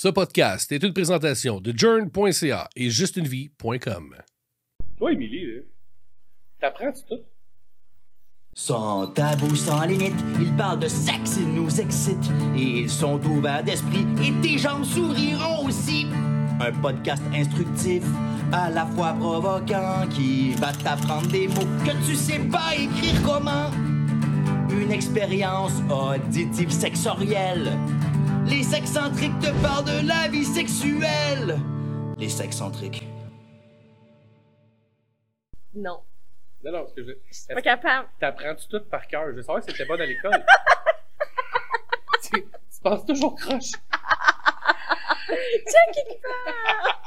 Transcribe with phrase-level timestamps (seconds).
[0.00, 4.14] Ce podcast est une présentation de journ.ca et justunevie.com.
[4.96, 5.62] Toi, Émilie, là,
[6.60, 7.24] t'apprends-tu tout?
[8.54, 12.30] Sans tabou, sans limite, ils parlent de sexe, ils nous excitent.
[12.56, 16.06] Et ils sont ouverts d'esprit, et tes jambes souriront aussi.
[16.60, 18.04] Un podcast instructif,
[18.52, 23.72] à la fois provoquant, qui va t'apprendre des mots que tu sais pas écrire comment.
[24.70, 27.76] Une expérience auditive sexorielle.
[28.48, 31.58] Les sexcentriques te parlent de la vie sexuelle.
[32.16, 33.04] Les sexcentriques.
[35.74, 36.00] Non.
[36.64, 37.12] Non, non, parce que je...
[37.30, 38.08] Je suis pas que capable.
[38.18, 39.26] T'apprends-tu tout par cœur?
[39.26, 40.32] Je veux savoir si t'étais bonne à l'école.
[42.22, 43.72] tu, tu passes toujours croche.
[45.28, 46.98] Tiens, quelque part!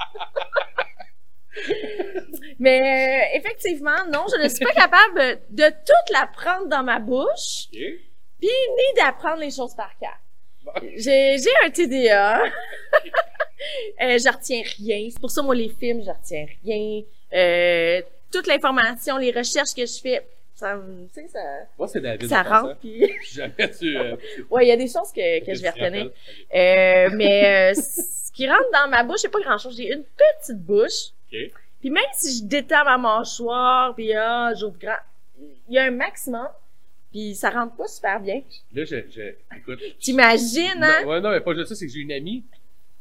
[2.60, 7.68] Mais euh, effectivement, non, je ne suis pas capable de tout l'apprendre dans ma bouche,
[7.74, 7.80] OK.
[8.40, 10.18] puis ni d'apprendre les choses par cœur.
[10.96, 12.44] J'ai un TDA.
[12.44, 12.50] euh,
[14.00, 15.08] je retiens rien.
[15.12, 17.02] C'est pour ça, moi, les films, je retiens rien.
[17.34, 20.26] Euh, toute l'information, les recherches que je fais,
[20.62, 20.80] ça,
[21.14, 21.40] tu sais, ça,
[21.78, 22.30] Moi, c'est David.
[22.30, 22.78] ça rentre.
[22.80, 23.98] Puis, Jamais tu...
[23.98, 24.16] euh,
[24.52, 26.06] ouais, il y a des choses que, que je vais retenir.
[26.06, 29.76] Euh, mais euh, ce qui rentre dans ma bouche, c'est pas grand-chose.
[29.76, 31.14] J'ai une petite bouche.
[31.30, 34.98] Puis même si je détends ma mâchoire, puis ah, j'ouvre grand,
[35.68, 36.48] il y a un maximum,
[37.12, 38.42] puis ça rentre pas super bien.
[38.74, 38.96] Là, je...
[39.10, 39.58] je...
[39.58, 39.80] Écoute...
[40.00, 41.02] T'imagines, hein?
[41.04, 42.44] Non, ouais, non, mais pas juste ça, c'est que j'ai une amie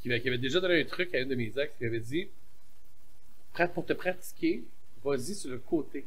[0.03, 2.29] qui, avait déjà donné un truc à une de mes ex qui avait dit
[3.53, 4.63] Prête pour te pratiquer,
[5.05, 6.07] vas-y sur le côté.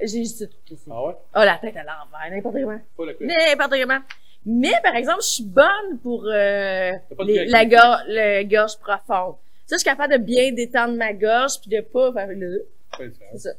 [0.00, 0.84] J'ai juste tout ici.
[0.90, 1.14] Ah ouais?
[1.34, 2.80] Oh, la tête à l'envers, n'importe comment.
[2.96, 3.26] Pas le côté.
[3.26, 4.00] N'importe comment.
[4.46, 6.92] Mais, par exemple, je suis bonne pour euh,
[7.24, 9.34] les- la gorge, le gorge profonde.
[9.66, 12.66] Ça, je suis capable de bien détendre ma gorge, puis de pas faire le...
[12.98, 13.50] C'est ça.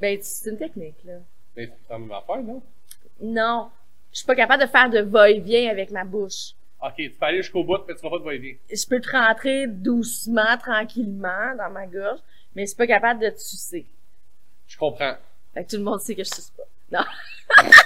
[0.00, 1.14] Ben, c'est une technique, là.
[1.56, 2.62] Mais c'est la même affaire, non?
[3.20, 3.70] Non.
[4.12, 6.52] Je suis pas capable de faire de va-et-vient avec ma bouche.
[6.82, 8.54] Ok, tu peux aller jusqu'au bout, mais tu vas pas te va-et-vient.
[8.72, 12.20] je peux te rentrer doucement, tranquillement dans ma gorge,
[12.54, 13.84] mais je suis pas capable de te sucer.
[14.66, 15.14] Je comprends.
[15.54, 16.62] Fait que tout le monde sait que je suce pas.
[16.90, 17.04] Non,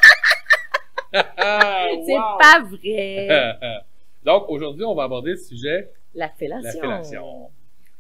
[1.13, 2.39] c'est wow!
[2.39, 3.59] pas vrai.
[4.25, 6.81] Donc, aujourd'hui, on va aborder le sujet La la fellation.
[6.81, 7.51] fellation.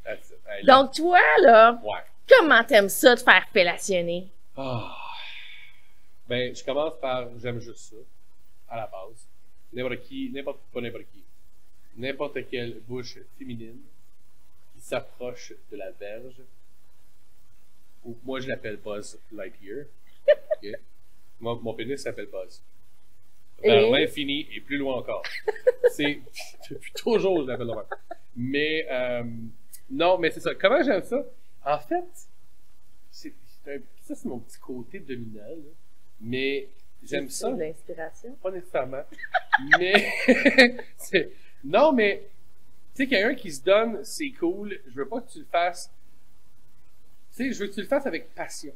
[0.06, 1.98] Hey, là- Donc toi, là, Ouais.
[2.28, 4.28] comment t'aimes ça de faire fellationner?
[4.56, 4.94] Ah.
[6.32, 7.96] Ben, je commence par j'aime juste ça,
[8.70, 9.28] à la base.
[9.70, 11.22] N'importe qui, n'importe pas n'importe qui,
[11.98, 13.82] n'importe quelle bouche féminine
[14.72, 16.40] qui s'approche de la verge,
[18.02, 19.84] ou moi je l'appelle Buzz Lightyear.
[21.40, 22.62] mon pénis s'appelle Buzz.
[23.62, 23.90] Vers Et?
[23.90, 25.24] l'infini et plus loin encore.
[25.90, 26.18] C'est
[26.70, 27.68] depuis toujours je l'appelle.
[28.36, 29.22] Mais euh,
[29.90, 30.54] non, mais c'est ça.
[30.54, 31.26] Comment j'aime ça?
[31.62, 32.26] En fait,
[33.10, 33.34] c'est
[34.00, 35.42] ça c'est mon petit côté dominant.
[35.42, 35.72] là.
[36.22, 36.68] Mais
[37.02, 37.50] j'aime C'est ça.
[37.52, 38.32] de l'inspiration.
[38.42, 39.02] Pas nécessairement.
[39.78, 40.12] mais
[40.96, 41.32] c'est-
[41.64, 42.28] non, mais
[42.94, 44.78] tu sais quelqu'un qui se donne, c'est cool.
[44.86, 45.90] Je veux pas que tu le fasses.
[47.34, 48.74] Tu sais, je veux que tu le fasses avec passion.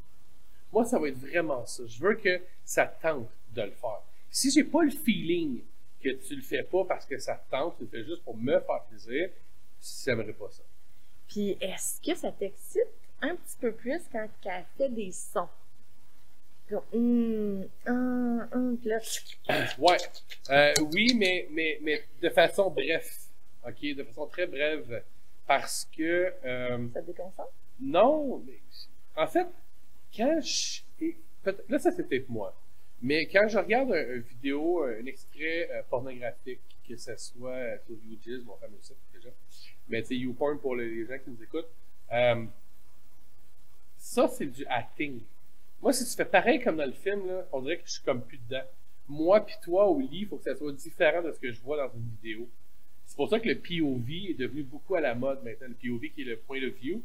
[0.73, 1.83] Moi, ça va être vraiment ça.
[1.87, 4.01] Je veux que ça te tente de le faire.
[4.31, 5.61] Si j'ai pas le feeling
[6.03, 8.37] que tu le fais pas parce que ça te tente, tu le fais juste pour
[8.37, 9.31] me faire plaisir,
[10.05, 10.63] j'aimerais pas ça.
[11.29, 12.89] Puis est-ce que ça t'excite
[13.21, 15.49] un petit peu plus quand elle fait des sons?
[16.67, 16.83] Puis là,
[19.79, 19.97] Ouais.
[20.51, 23.19] Euh, oui, mais, mais, mais de façon bref.
[23.67, 23.95] OK?
[23.95, 25.03] De façon très brève.
[25.47, 26.33] Parce que.
[26.45, 27.53] euh, ça te déconcentre?
[27.81, 28.43] non.
[28.47, 28.61] mais-
[29.17, 29.47] en fait,
[30.15, 30.81] quand je.
[31.01, 32.55] et peut- Là, ça, c'est peut-être moi.
[33.03, 37.77] Mais quand je regarde un, un vidéo, un extrait euh, pornographique, que ce soit euh,
[37.87, 39.29] sur YouJizz, mon fameux site déjà,
[39.89, 41.69] mais tu sais, YouPorn pour les gens qui nous écoutent,
[42.13, 42.45] euh,
[43.99, 45.21] ça, c'est du acting.
[45.83, 48.03] Moi, si tu fais pareil comme dans le film, là, on dirait que je suis
[48.03, 48.65] comme plus dedans.
[49.09, 51.61] Moi puis toi au lit, il faut que ça soit différent de ce que je
[51.61, 52.49] vois dans une vidéo.
[53.05, 55.69] C'est pour ça que le POV est devenu beaucoup à la mode maintenant.
[55.69, 57.01] Le POV qui est le point of view,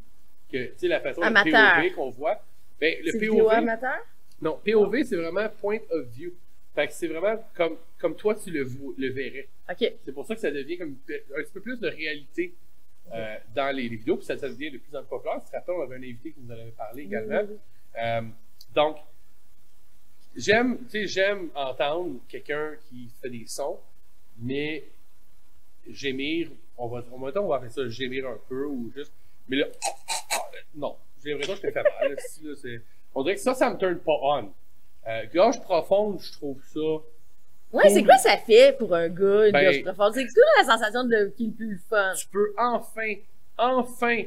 [0.50, 1.76] que tu sais la façon Amateur.
[1.76, 2.44] POV qu'on voit.
[2.80, 3.98] Ben le vidéo POV, amateur?
[4.40, 6.32] non POV c'est vraiment point of view.
[6.74, 8.68] Fait que c'est vraiment comme comme toi tu le,
[8.98, 9.48] le verrais.
[9.78, 12.52] C'est pour ça que ça devient comme un petit peu plus de réalité
[13.12, 15.40] euh, dans les, les vidéos, puis ça, ça devient de plus en plus populaire.
[15.44, 17.42] Tu te rappelles, on avait un invité qui nous en avait parlé également.
[17.98, 18.22] Euh,
[18.74, 18.96] donc,
[20.36, 23.78] j'aime, tu sais, j'aime entendre quelqu'un qui fait des sons,
[24.38, 24.84] mais
[25.90, 26.48] gémir,
[26.78, 29.12] on va, on va, on va appeler ça gémir un peu ou juste,
[29.48, 29.66] mais là,
[30.74, 32.16] non, j'ai l'impression que je te fais mal.
[32.42, 32.80] là, c'est-
[33.14, 34.52] on dirait que ça, ça me turn pas on.
[35.06, 37.04] Euh, gorge profonde, je trouve ça.
[37.72, 40.14] Ouais, c'est quoi ça fait pour un gars, une Ben- gorge profonde?
[40.14, 42.12] C'est quoi la sensation de qui est le plus fun?
[42.16, 43.14] Tu peux enfin,
[43.58, 44.22] enfin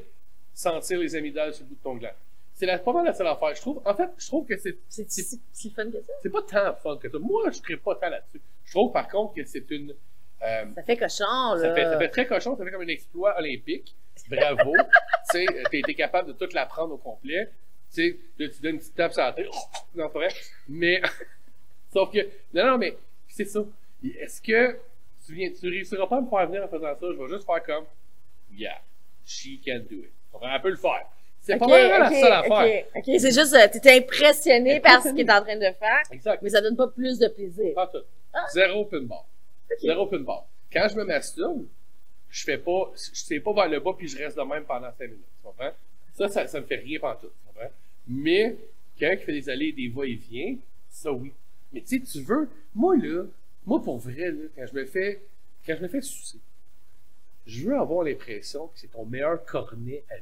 [0.54, 2.10] sentir les amygdales sur le bout de ton gland.
[2.58, 3.54] C'est la, pas mal la seule affaire.
[3.54, 6.14] Je trouve, en fait, je trouve que c'est C'est si, fun que ça?
[6.24, 7.20] c'est pas tant fun que ça.
[7.20, 8.42] Moi, je serais pas tant là-dessus.
[8.64, 9.94] Je trouve par contre que c'est une
[10.42, 11.24] Euh, Ça fait cochon,
[11.56, 11.58] là.
[11.62, 13.94] ça, fait, ça fait très cochon, ça fait comme un exploit olympique.
[14.30, 14.74] Bravo.
[15.32, 17.50] tu sais, t'as été capable de tout l'apprendre au complet.
[17.94, 19.48] Tu sais, là, tu donnes une petite tape sur la tête.
[19.94, 20.30] Non, pas vrai.
[20.70, 21.02] Mais,
[21.94, 22.20] sauf que,
[22.54, 22.98] non, non, mais,
[23.28, 23.64] c'est ça.
[24.04, 24.78] Est-ce que
[25.26, 26.98] tu viens, tu réussiras pas à me faire venir en faisant ça?
[27.02, 27.86] Je vais juste faire comme,
[28.54, 28.80] yeah,
[29.26, 30.12] she can do it.
[30.12, 30.54] Tu comprends?
[30.54, 31.06] Elle peut le faire.
[31.46, 32.86] C'est pas Ok, vraiment la seule affaire.
[32.96, 36.42] ok, c'est juste, euh, t'étais impressionné par ce qu'il est en train de faire, Exact.
[36.42, 37.74] mais ça donne pas plus de plaisir.
[37.76, 38.00] Pas tout.
[38.34, 38.46] Ah.
[38.52, 39.20] Zéro pinball.
[39.72, 39.78] Ok.
[39.80, 40.40] Zéro pinball.
[40.74, 41.66] Quand je me masturbe,
[42.30, 44.90] je fais pas, je sais pas vers le bas puis je reste de même pendant
[44.98, 45.20] 5 minutes.
[45.40, 45.72] Tu comprends?
[46.16, 47.28] Ça, ça, ça me fait rien pendant tout.
[47.28, 47.72] Tu comprends?
[48.08, 48.56] Mais,
[48.98, 50.56] quelqu'un qui fait des allées et des va-et-vient,
[50.90, 51.32] ça oui.
[51.72, 53.24] Mais tu sais, tu veux, moi là,
[53.66, 55.22] moi pour vrai, là, quand je me fais,
[55.66, 56.40] quand je me fais sucer,
[57.46, 60.22] je veux avoir l'impression que c'est ton meilleur cornet à vie.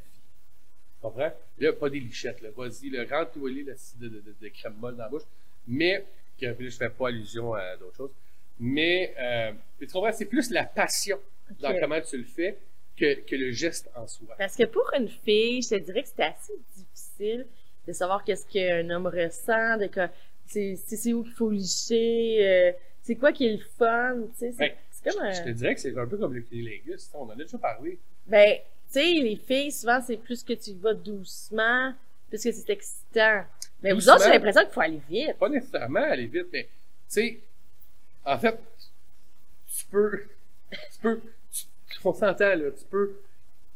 [1.03, 1.31] Tu comprends?
[1.59, 2.49] Là, pas des lichettes, là.
[2.55, 5.23] Vas-y, le rentre-toi les de, de, de, de crème molle dans la bouche.
[5.67, 6.05] Mais,
[6.39, 8.11] que, là, je fais pas allusion à d'autres choses.
[8.59, 10.13] Mais, euh, tu comprends?
[10.13, 11.19] C'est plus la passion
[11.59, 12.57] dans comment tu le fais
[12.97, 14.33] que, que le geste en soi.
[14.37, 17.47] Parce que pour une fille, je te dirais que c'était assez difficile
[17.85, 20.07] de savoir qu'est-ce qu'un homme ressent, de que
[20.45, 22.71] c'est où qu'il faut licher, euh,
[23.01, 24.51] c'est quoi qui est le fun, tu sais.
[24.53, 24.71] C'est Ben,
[25.03, 25.51] comme Je te un...
[25.51, 27.09] dirais que c'est un peu comme le cunilingus.
[27.13, 27.99] On en a déjà parlé.
[28.27, 28.57] Ben,
[28.93, 31.93] tu sais, les filles, souvent, c'est plus que tu vas doucement,
[32.29, 33.43] plus que c'est excitant.
[33.81, 35.37] Mais vous autres, j'ai l'impression qu'il faut aller vite.
[35.37, 36.69] Pas nécessairement aller vite, mais tu
[37.07, 37.39] sais,
[38.25, 38.57] en fait,
[39.75, 40.23] tu peux,
[40.71, 41.65] tu peux, tu-
[42.05, 43.15] on s'entend là, tu peux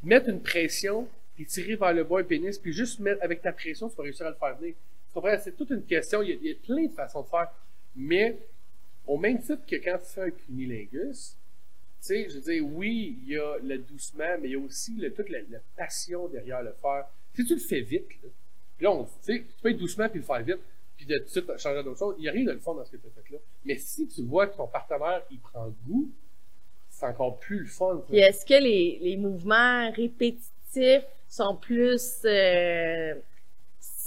[0.03, 3.51] mettre une pression puis tirer vers le bas un pénis puis juste mettre avec ta
[3.51, 4.73] pression, tu vas réussir à le faire venir.
[4.75, 5.37] Tu comprends?
[5.43, 6.21] C'est toute une question.
[6.21, 7.51] Il y, a, il y a plein de façons de faire,
[7.95, 8.37] mais
[9.05, 11.35] au même titre que quand tu fais un cunilingus,
[12.01, 14.93] sais, je veux dire, oui, il y a le doucement, mais il y a aussi
[14.95, 17.05] le, toute la, la passion derrière le faire.
[17.35, 18.29] Si tu le fais vite, là,
[18.77, 20.59] puis là, on- tu sais, tu peux être doucement puis le faire vite,
[20.95, 22.15] puis de tout de suite changer d'autre chose.
[22.17, 23.39] Il n'y a rien de le fun dans ce que tu as fait là.
[23.65, 26.09] Mais si tu vois que ton partenaire, il prend goût,
[26.89, 28.01] c'est encore plus le fun.
[28.07, 33.13] Puis est-ce que les, les mouvements répétitifs sont plus euh,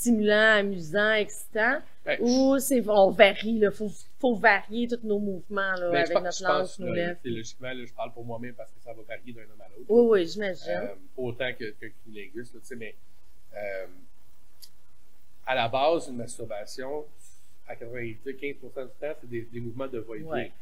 [0.00, 1.78] stimulants, amusants, excitants?
[2.04, 6.12] Ben, Ou c'est on varie, là, faut, faut varier tous nos mouvements là, ben, avec
[6.12, 7.18] pense, notre pense, nos lèvres.
[7.24, 9.84] logiquement, là, je parle pour moi-même parce que ça va varier d'un homme à l'autre.
[9.88, 10.70] Oui, oui, j'imagine.
[10.70, 12.94] Euh, autant que, que tu sais, mais
[13.54, 13.86] euh,
[15.46, 17.04] à la base, une masturbation,
[17.70, 18.88] à 90, 15% du temps,
[19.20, 20.00] c'est des, des mouvements de.
[20.08, 20.52] Ouais, ouais.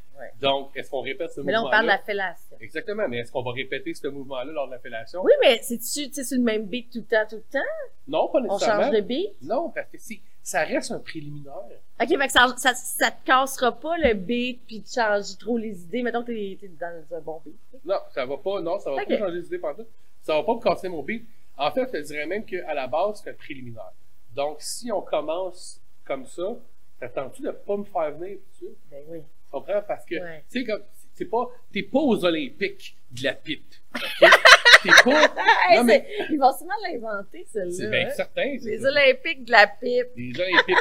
[0.40, 1.76] Donc, est-ce qu'on répète ce Mais là, on mouvement-là?
[1.76, 2.56] parle de la fellation.
[2.60, 5.22] Exactement, mais est-ce qu'on va répéter ce mouvement-là lors de la fellation?
[5.24, 7.66] Oui, mais c'est-tu sur le même beat tout le temps, tout le temps?
[8.06, 8.82] Non, pas On nécessairement.
[8.84, 9.30] change de beat?
[9.42, 11.54] Non, parce que si, ça reste un préliminaire.
[12.00, 15.56] OK, fait que ça, ça, ça te cassera pas le beat puis tu changes trop
[15.56, 16.02] les idées.
[16.02, 17.56] Mettons que t'es t'es dans un bon beat.
[17.84, 19.86] Non, ça va pas, non, ça va pas changer d'idée pendant tout.
[20.22, 21.24] Ça va pas me casser mon beat.
[21.56, 23.92] En fait, je te dirais même qu'à la base, c'est un préliminaire.
[24.34, 26.54] Donc, si on commence comme ça,
[27.00, 28.78] t'attends-tu de pas me faire venir tout de suite?
[28.90, 29.18] Ben oui.
[29.20, 29.82] Tu comprends?
[29.86, 30.44] Parce que, Ouais.
[30.50, 30.82] tu sais, comme,
[31.14, 33.82] c'est pas, t'es pas aux Olympiques de la pite.
[33.94, 34.00] ok?
[34.82, 35.28] t'es pas,
[35.76, 37.90] non, mais, c'est- Ils vont sûrement l'inventer, c'est celle-là.
[37.98, 38.12] bien hein?
[38.14, 38.56] certain.
[38.60, 38.88] c'est Les ça.
[38.88, 40.06] Olympiques de la pipe.
[40.16, 40.76] Les Olympiques.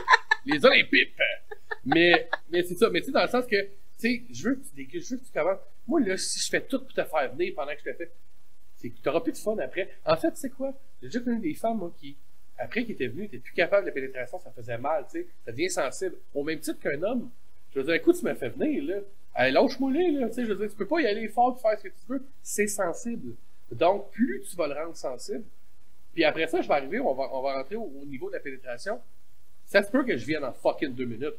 [0.45, 1.15] les Olympiques.
[1.85, 2.89] Mais, mais c'est ça.
[2.89, 5.15] Mais tu sais, dans le sens que, tu sais, je veux que tu dégustes, je
[5.15, 5.59] veux que tu commences.
[5.87, 8.11] Moi, là, si je fais tout pour te faire venir pendant que je te fais,
[8.75, 9.89] c'est que t'auras plus de fun après.
[10.05, 10.73] En fait, tu sais quoi?
[11.01, 12.15] J'ai déjà connu des femmes, moi, qui,
[12.57, 15.27] après qu'ils étaient venues, étaient plus capables de pénétration, ça faisait mal, tu sais.
[15.45, 16.15] Ça devient sensible.
[16.33, 17.29] Au même titre qu'un homme.
[17.73, 19.01] Je veux dire, écoute, tu m'as fait venir, là.
[19.35, 20.27] Hey, lâche-moi là.
[20.27, 22.05] Tu sais, je veux dire, tu peux pas y aller fort faire ce que tu
[22.07, 22.23] veux.
[22.41, 23.35] C'est sensible.
[23.71, 25.43] Donc, plus tu vas le rendre sensible,
[26.13, 28.35] puis après ça, je vais arriver, on va, on va rentrer au, au niveau de
[28.35, 28.99] la pénétration.
[29.65, 31.35] Ça se peut que je vienne en fucking deux minutes.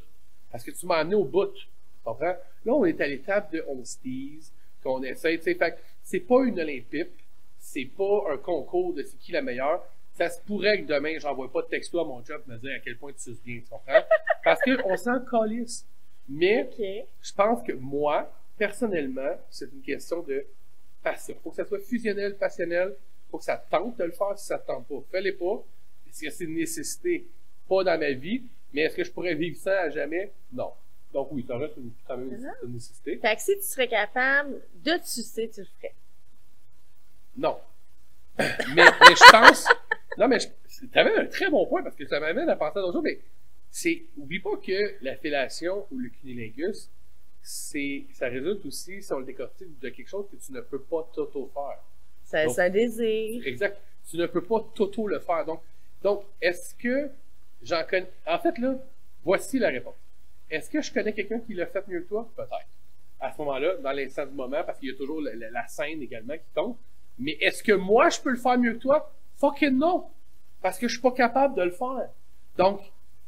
[0.51, 1.47] Parce que tu m'as amené au bout.
[1.47, 1.67] Tu
[2.05, 2.37] comprends?
[2.65, 4.53] Là, on est à l'étape de on se tease,
[4.83, 5.55] qu'on essaie, tu sais.
[5.55, 7.11] Fait c'est pas une Olympique,
[7.59, 9.83] c'est pas un concours de c'est qui la meilleure.
[10.19, 12.81] Ça se pourrait que demain, j'envoie pas de texto à mon job me dire à
[12.81, 14.03] quel point tu suces bien, tu comprends?
[14.45, 15.87] Parce qu'on s'en calisse.
[16.29, 16.69] Mais,
[17.23, 20.45] je pense que moi, personnellement, c'est une question de
[21.05, 21.37] passion.
[21.45, 22.97] Faut que ça soit fusionnel, passionnel.
[23.31, 25.01] Faut que ça tente de le faire si ça te tente pas.
[25.13, 25.65] Fais-les pas.
[26.09, 27.29] Est-ce que c'est une nécessité?
[27.69, 28.43] Pas dans ma vie.
[28.73, 30.33] Mais est-ce que je pourrais vivre sans à jamais?
[30.53, 30.73] Non.
[31.13, 33.19] Donc oui, ça reste une, quand même une, une nécessité.
[33.19, 35.95] Fait que si tu serais capable de te sucer, tu le ferais.
[37.37, 37.57] Non.
[38.39, 39.69] mais, mais je pense.
[40.19, 42.83] Non, mais tu avais un très bon point parce que ça m'amène à penser à
[42.83, 43.05] d'autres choses.
[43.05, 43.21] Mais
[43.71, 44.03] c'est.
[44.17, 46.91] Oublie pas que la fellation ou le cunilingus,
[47.43, 50.81] c'est, ça résulte aussi, si on le décortique, de quelque chose que tu ne peux
[50.81, 51.79] pas t'auto-faire.
[52.25, 53.43] C'est un désir.
[53.47, 53.79] Exact.
[54.11, 55.45] Tu ne peux pas t'auto le faire.
[55.47, 55.63] Donc,
[56.03, 57.11] donc est-ce que
[57.63, 58.11] j'en connais.
[58.27, 58.79] En fait, là,
[59.25, 59.95] voici la réponse.
[60.51, 62.29] Est-ce que je connais quelqu'un qui l'a fait mieux que toi?
[62.37, 62.67] Peut-être.
[63.21, 65.67] À ce moment-là, dans l'instant du moment, parce qu'il y a toujours la, la- la
[65.67, 66.79] scène également qui compte.
[67.19, 69.13] Mais est-ce que moi, je peux le faire mieux que toi?
[69.39, 70.07] Fucking non!
[70.63, 72.09] Parce que je suis pas capable de le faire.
[72.57, 72.81] Donc,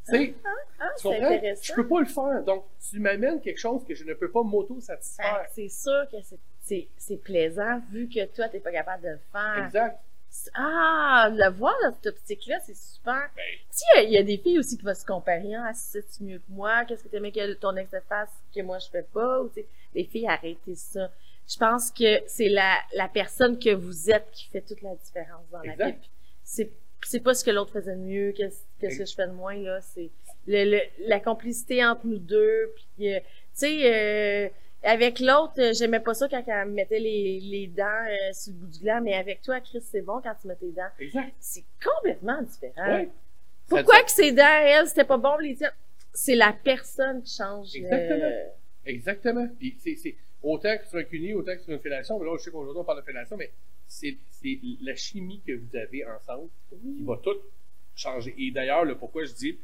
[0.03, 0.35] sais,
[0.81, 1.25] Ah, tu comprends?
[1.27, 1.63] intéressant.
[1.63, 2.43] Je peux pas le faire.
[2.45, 5.45] Donc, tu m'amènes quelque chose que je ne peux pas m'auto-satisfaire.
[5.47, 9.65] que C'est sûr que c'est- plaisant vu que toi, t'es pas capable de le faire.
[9.67, 10.01] Exact.
[10.55, 13.29] Ah, le voir dans cette optique-là, c'est super.
[13.37, 15.55] Ben, Tu sais, il y a des filles aussi qui vont se comparer.
[15.57, 16.85] Ah, c'est mieux que moi?
[16.85, 19.41] Qu'est-ce que t'aimais que ton ex te fasse que moi je fais pas?
[19.43, 19.65] Ou, tu
[19.95, 21.11] les filles, arrêtez ça.
[21.53, 25.49] Je pense que c'est la, la personne que vous êtes qui fait toute la différence
[25.51, 25.95] dans la vie.
[26.45, 26.71] C'est,
[27.03, 28.63] c'est pas ce que l'autre faisait de mieux, qu'est-ce
[28.99, 29.81] que je fais de moins, là.
[29.81, 30.11] C'est
[30.47, 32.73] le, le- la complicité entre nous deux.
[32.97, 33.27] Puis, euh, tu
[33.67, 34.49] sais, euh,
[34.83, 38.53] avec l'autre, euh, j'aimais pas ça quand elle me mettait les, les dents euh, sur
[38.53, 40.89] le bout du gland, mais avec toi, Chris, c'est bon quand tu mets tes dents.
[41.01, 41.33] exact.
[41.41, 42.95] C'est complètement différent.
[42.95, 43.11] Ouais.
[43.69, 45.73] Pourquoi que ses dents, elle, c'était pas bon, les tiennes?
[46.13, 47.75] C'est la personne qui change.
[47.75, 48.31] Exactement.
[48.87, 49.49] Exactement.
[49.59, 52.19] Puis c'est, c'est autant que sur un cuni, autant que sur une fellation.
[52.19, 53.53] Mais là, je sais qu'aujourd'hui, on parle de fellation, mais
[53.87, 54.17] c'est,
[54.83, 57.37] la chimie que vous avez ensemble qui va tout
[57.95, 58.35] changer.
[58.39, 59.59] Et d'ailleurs, le pourquoi je dis,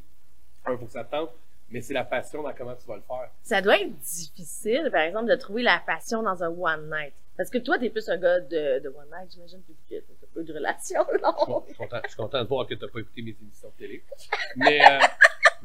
[0.64, 1.30] un, faut que ça te tente,
[1.70, 3.30] mais c'est la passion dans comment tu vas le faire.
[3.42, 7.14] Ça doit être difficile, par exemple, de trouver la passion dans un one night.
[7.36, 10.26] Parce que toi, t'es plus un gars de, de one night, j'imagine, plus que t'as
[10.32, 11.64] peu de relations Bon, longues.
[11.68, 13.68] je, suis content, je suis content de voir que tu n'as pas écouté mes émissions
[13.68, 14.04] de télé.
[14.56, 14.98] Mais, euh,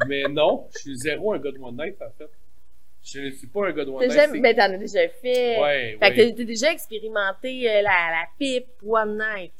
[0.08, 2.30] mais non, je suis zéro un gars de One Night, en fait.
[3.04, 4.30] Je ne suis pas un gars de One Night.
[4.42, 5.60] Mais t'en as déjà fait.
[5.60, 6.30] Ouais, Fait que ouais.
[6.32, 7.82] t'as- t'as déjà expérimenté euh, la,
[8.12, 9.54] la pipe one night.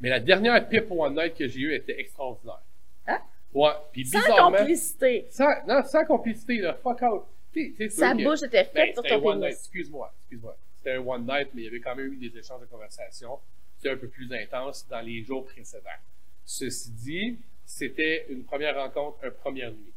[0.00, 2.60] Mais la dernière pipe One Night que j'ai eue était extraordinaire.
[3.06, 3.18] Hein?
[3.52, 4.58] Ouais, puis Sans bizarrement...
[4.58, 5.26] complicité.
[5.30, 7.24] Sans, non, sans complicité, là, fuck out.
[7.52, 9.38] Tu sais- tu sais, Sa que- bouche était Ben, faite sur c'était un ton one
[9.40, 9.58] night, pénis.
[9.58, 10.56] excuse-moi, excuse-moi.
[10.76, 13.38] C'était un one night, mais il y avait quand même eu des échanges de conversation.
[13.78, 15.88] C'était un peu plus intense dans les jours précédents.
[16.44, 19.92] Ceci dit, c'était une première rencontre, une première nuit.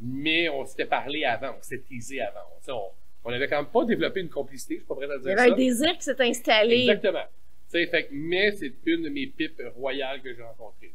[0.00, 2.40] Mais on s'était parlé avant, on s'était teasé avant.
[2.68, 2.82] On, on,
[3.24, 5.22] on avait quand même pas développé une complicité, je suis pas prêt à Il y
[5.22, 5.54] dire avait ça.
[5.54, 6.80] un désir qui s'est installé.
[6.82, 7.24] Exactement.
[7.70, 10.92] Fait, mais c'est une de mes pipes royales que j'ai rencontrées.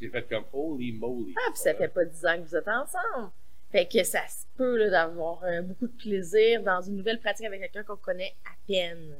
[0.00, 1.34] J'ai fait comme holy moly.
[1.36, 3.30] Ah, puis ça fait pas dix ans que vous êtes ensemble.
[3.72, 7.60] Fait que ça se peut d'avoir euh, beaucoup de plaisir dans une nouvelle pratique avec
[7.60, 9.16] quelqu'un qu'on connaît à peine.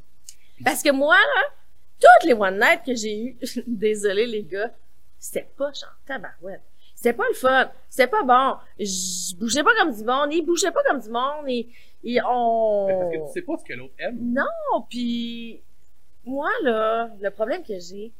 [0.64, 1.42] Parce que moi, là,
[2.00, 4.72] toutes les one night que j'ai eues, désolé les gars,
[5.18, 6.62] c'était pas genre tabarouette.
[6.96, 7.70] C'était pas le fun.
[7.88, 8.56] C'était pas bon.
[8.80, 10.32] Je bougeais pas comme du monde.
[10.32, 11.44] Il bougeait pas comme du monde.
[11.46, 11.68] Et,
[12.02, 12.86] et on...
[12.88, 14.18] Mais Parce que tu sais pas ce que l'autre aime.
[14.20, 15.62] Non, puis
[16.24, 18.12] moi, là, le problème que j'ai,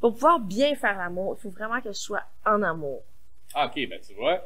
[0.00, 3.02] pour pouvoir bien faire l'amour, il faut vraiment que je sois en amour.
[3.52, 4.40] Ah, ok, ben tu vois,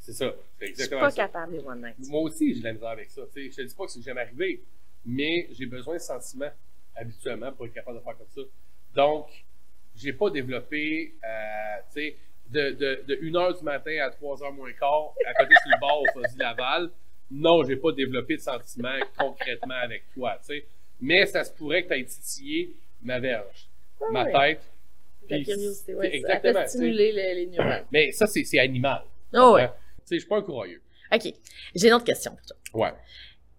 [0.00, 0.26] c'est ça.
[0.26, 1.16] C'est Je suis exactement pas ça.
[1.28, 1.94] capable des one night.
[2.10, 3.22] Moi aussi, j'ai de la misère avec ça.
[3.34, 4.62] Je te dis pas que c'est jamais arrivé,
[5.06, 6.50] mais j'ai besoin de sentiments
[6.96, 8.40] habituellement pour être capable de faire comme ça.
[8.94, 9.28] Donc,
[9.94, 12.16] j'ai pas développé, euh, tu sais,
[12.52, 16.02] de, de, de 1h du matin à 3h moins quart, à côté sur le bord
[16.02, 16.90] au Fuzzy Laval.
[17.30, 20.64] Non, j'ai pas développé de sentiments concrètement avec toi, tu sais.
[21.00, 23.68] Mais ça se pourrait que tu aies titillé ma verge,
[24.00, 24.54] Ouais, ma ouais.
[24.56, 24.62] tête.
[25.28, 25.94] La curiosité.
[25.94, 27.84] Ça exactement, stimuler le- les neurones.
[27.92, 29.02] Mais ça, c'est c'est animal.
[29.32, 29.68] Oh, ouais.
[29.68, 29.72] Tu
[30.06, 30.82] sais, je suis pas un courageux.
[31.12, 31.32] OK.
[31.76, 32.56] J'ai une autre question pour toi.
[32.74, 32.92] Ouais.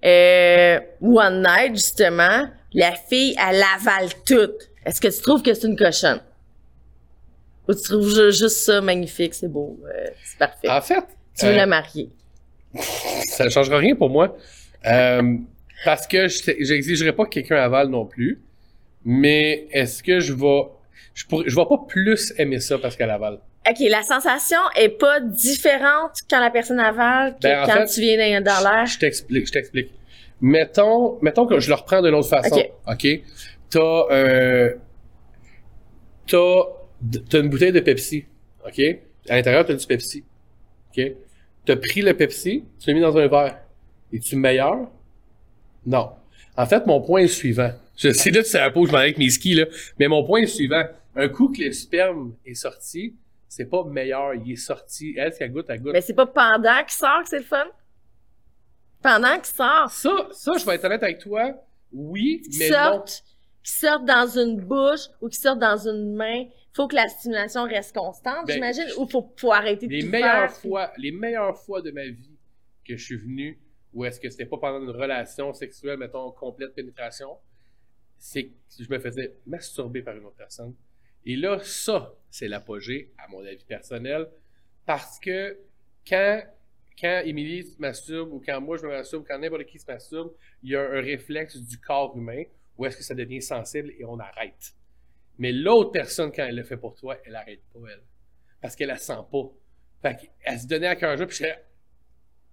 [0.04, 4.52] Euh, one night, justement, la fille, elle avale tout.
[4.86, 6.22] Est-ce que tu trouves que c'est une cochonne?
[7.68, 10.70] Ou tu trouves ju- juste ça magnifique, c'est beau, euh, c'est parfait.
[10.70, 11.03] En fait,
[11.38, 12.10] tu veux euh, la marier?
[13.27, 14.36] ça ne changera rien pour moi.
[14.86, 15.38] Euh,
[15.86, 18.41] parce que je j'exigerai pas que quelqu'un avale non plus.
[19.03, 20.63] Mais est-ce que je vais.
[21.13, 23.39] Je, pourrais, je vais pas plus aimer ça parce qu'elle avale.
[23.70, 27.86] OK, la sensation est pas différente quand la personne avale que Ben, en quand fait,
[27.94, 28.86] tu viens dans, l'air.
[28.86, 29.48] Je t'explique.
[29.48, 29.91] Je t'explique.
[30.39, 32.56] Mettons, mettons que je le reprends d'une autre façon.
[32.56, 32.72] Ok.
[32.88, 33.22] OK?
[33.70, 34.74] T'as euh,
[36.27, 36.63] T'as
[37.29, 38.25] t'as une bouteille de Pepsi.
[38.65, 38.79] OK?
[39.29, 40.24] À l'intérieur, t'as du Pepsi.
[40.91, 41.03] OK?
[41.65, 43.60] T'as pris le Pepsi, tu l'as mis dans un verre.
[44.12, 44.89] Es-tu meilleur?
[45.86, 46.12] Non.
[46.58, 47.72] En fait, mon point est le suivant.
[47.98, 49.65] Je sais là, c'est un peu où je m'en vais avec mes skis, là.
[50.00, 50.84] Mais mon point est le suivant.
[51.15, 53.15] Un coup que le sperme est sorti,
[53.48, 54.34] c'est pas meilleur.
[54.34, 55.13] Il est sorti.
[55.17, 55.93] Elle, si elle goûte, elle goûte?
[55.93, 57.65] Mais c'est pas pendant qu'il sort que c'est le fun?
[59.03, 61.51] Pendant qu'il sort, Ça, ça, je vais être honnête avec toi.
[61.91, 62.75] Oui, mais non.
[62.75, 63.24] sorte,
[63.63, 67.63] qu'il sorte dans une bouche ou qu'il sorte dans une main, faut que la stimulation
[67.63, 71.12] reste constante, Ben, j'imagine, ou faut, faut arrêter de Les tout meilleures faire, fois, les
[71.12, 72.38] meilleures fois de ma vie
[72.88, 73.60] que je suis venu,
[73.94, 77.38] où est-ce que c'était pas pendant une relation sexuelle, mettons, complète pénétration,
[78.18, 80.75] c'est que je me faisais masturber par une autre personne.
[81.25, 84.28] Et là, ça, c'est l'apogée, à mon avis personnel,
[84.86, 85.58] parce que
[86.08, 86.42] quand,
[87.00, 89.86] quand Émilie se masturbe, ou quand moi je me masturbe, ou quand n'importe qui se
[89.86, 92.44] masturbe, il y a un réflexe du corps humain
[92.78, 94.74] où est-ce que ça devient sensible et on arrête?
[95.38, 98.02] Mais l'autre personne, quand elle le fait pour toi, elle arrête pas, elle.
[98.62, 99.50] Parce qu'elle la sent pas.
[100.02, 101.56] Fait qu'elle se donnait à cœur joie, puis j'étais,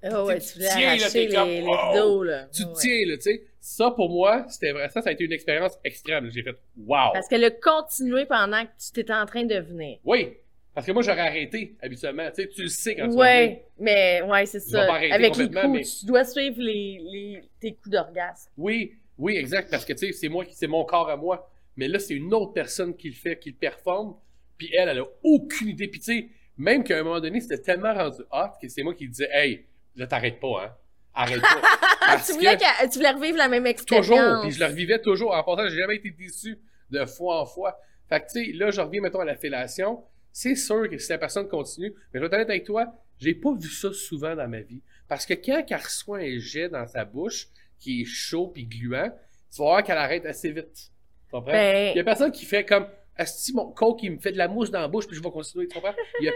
[0.02, 1.90] Ah ouais, Tu voulais tiens, là, arracher les, comme, les wow!
[1.92, 2.46] rideaux, là.
[2.52, 3.42] tu Ouais, tiens, là, tu sais.
[3.60, 4.88] Ça, pour moi, c'était vrai.
[4.90, 6.30] Ça, ça a été une expérience extrême.
[6.30, 7.12] J'ai fait, wow!
[7.12, 9.98] Parce qu'elle a continué pendant que tu t'étais en train de venir.
[10.04, 10.34] Oui!
[10.74, 12.28] Parce que moi, j'aurais arrêté, habituellement.
[12.30, 13.20] Tu sais, tu le sais quand tu vas.
[13.20, 14.86] Ouais, mais ouais, c'est Je ça.
[14.86, 18.48] pas Avec les coups, mais- tu dois suivre les, les, tes coups d'orgasme.
[18.56, 19.68] Oui, oui, exact.
[19.70, 21.50] Parce que, tu sais, c'est moi qui, c'est mon corps à moi.
[21.78, 24.16] Mais là, c'est une autre personne qui le fait, qui le performe.
[24.58, 25.86] Puis elle, elle a aucune idée.
[25.88, 28.94] Puis, tu sais, même qu'à un moment donné, c'était tellement rendu hot que c'est moi
[28.94, 30.74] qui disais, hey, là, t'arrêtes pas, hein.
[31.14, 31.62] Arrête pas.
[32.06, 34.06] Parce tu, voulais que- tu voulais revivre la même expérience.
[34.08, 35.32] Toujours, puis je le revivais toujours.
[35.34, 36.58] En passant, j'ai jamais été déçu
[36.90, 37.78] de fois en fois.
[38.08, 40.02] Fait que, tu sais, là, je reviens, mettons, à la fellation.
[40.32, 42.86] C'est sûr que si la personne continue, mais je vais être honnête avec toi,
[43.18, 44.82] j'ai pas vu ça souvent dans ma vie.
[45.08, 49.10] Parce que quand elle reçoit un jet dans sa bouche, qui est chaud puis gluant,
[49.52, 50.90] tu vas voir qu'elle arrête assez vite.
[51.32, 54.38] Ben, Il y a personne qui fait comme, Asti, mon coke, il me fait de
[54.38, 55.94] la mousse dans la bouche, puis je vais continuer, tu comprends?
[56.20, 56.32] Il y, a...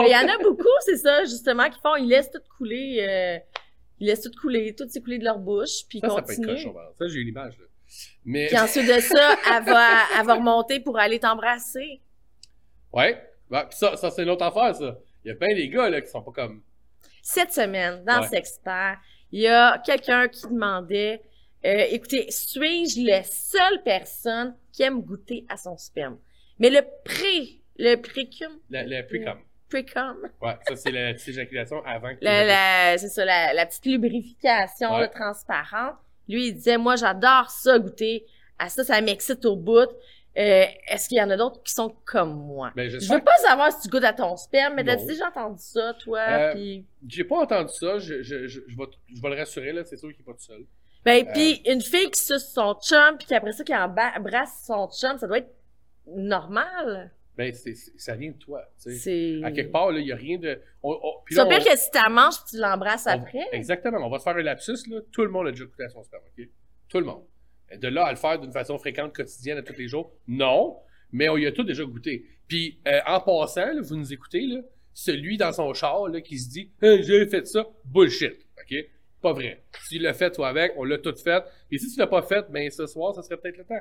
[0.00, 2.98] mais il y en a beaucoup, c'est ça, justement, qui font, ils laissent tout couler,
[3.00, 3.38] euh,
[3.98, 6.36] ils laissent tout couler, tout s'écouler de leur bouche, puis ils Ça, ça peut être
[6.38, 6.54] continuent.
[6.54, 6.74] cochon.
[6.98, 7.64] Ça, j'ai une image, là.
[8.24, 9.88] Mais, Puis ensuite de ça, elle va,
[10.18, 12.00] elle va remonter pour aller t'embrasser.
[12.92, 13.30] ouais.
[13.50, 14.98] Ben, ça, ça c'est une autre affaire, ça.
[15.24, 16.62] Il y a plein des gars, là, qui sont pas comme,
[17.22, 18.28] Cette semaine, dans Ouais.
[18.28, 18.98] Sexpert,
[19.30, 21.20] il y a quelqu'un qui demandait
[21.64, 26.18] euh, écoutez, suis-je la seule personne qui aime goûter à son sperme?
[26.58, 29.38] Mais le pré, le précum, le, le pre-com.
[29.68, 33.66] précum, Ouais, ça, c'est la petite éjaculation avant que la, la- c'est ça, la, la
[33.66, 35.00] petite lubrification Ouais.
[35.00, 35.96] là, transparente.
[36.28, 38.24] Lui, il disait, moi, j'adore ça, goûter
[38.58, 39.88] à ça, ça m'excite au bout.
[40.36, 42.72] Euh, Est-ce qu'il y en a d'autres qui sont comme moi?
[42.74, 45.06] Ben, Je veux pas savoir si tu goûtes à ton sperme, mais t'as Non.
[45.06, 46.20] déjà entendu ça, toi?
[46.28, 46.80] Euh.
[47.08, 49.96] J'ai pas entendu ça, je, je, je, je vais, je vais le rassurer, là, c'est
[49.96, 50.64] sûr qu'il est pas tout seul.
[51.04, 51.32] Ben, Euh.
[51.32, 55.26] puis une fille qui suce son chum, puis qu'après ça, qui embrasse son chum, ça
[55.26, 55.52] doit être
[56.06, 57.12] normal.
[57.36, 59.40] Ben, c'est, ça vient de toi, tu sais.
[59.42, 60.60] À quelque part, là, il y a rien de...
[60.84, 63.48] on- on- puis C'est là, pire on- que si t'as manges tu l'embrasses après.
[63.52, 65.00] Exactement, on va se faire un lapsus, là.
[65.10, 66.48] Tout le monde a déjà goûté à son sperme, OK?
[66.88, 67.24] Tout le monde.
[67.76, 70.78] De là à le faire d'une façon fréquente, quotidienne, à tous les jours, non,
[71.10, 72.24] mais on y a tous déjà goûté.
[72.46, 74.60] Puis, euh, en passant, là, vous nous écoutez, là,
[74.92, 78.76] celui dans son char, là, qui se dit hey, j'ai fait ça», bullshit, OK?
[79.24, 79.64] Pas vrai.
[79.84, 81.42] Si tu l'as fait, toi avec, on l'a tout fait.
[81.70, 83.80] Et si tu l'as pas fait, ben ce soir, ça serait peut-être le temps.